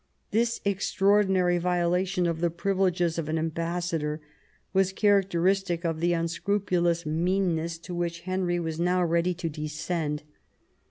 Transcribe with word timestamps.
This 0.31 0.61
extraordinary 0.65 1.59
violation 1.59 2.25
of 2.25 2.41
the 2.41 2.49
privileges 2.49 3.19
of 3.19 3.29
an 3.29 3.37
ambassador 3.37 4.19
was 4.73 4.91
characteristic 4.93 5.85
of 5.85 5.99
the 5.99 6.13
unscrupulous 6.13 7.05
mean 7.05 7.53
ness 7.55 7.77
to 7.77 7.93
which 7.93 8.21
Henry 8.21 8.59
was 8.59 8.79
now 8.79 9.03
ready 9.03 9.35
to 9.35 9.47
descend. 9.47 10.23